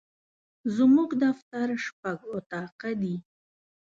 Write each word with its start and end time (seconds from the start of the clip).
زموږ 0.75 1.09
دفتر 1.23 1.67
شپږ 1.85 2.17
اطاقه 2.37 2.91
دي. 3.01 3.15